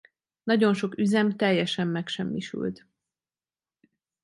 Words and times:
Nagyon 0.43 0.73
sok 0.73 0.97
üzem 0.97 1.35
teljesen 1.35 1.87
megsemmisült. 1.87 2.87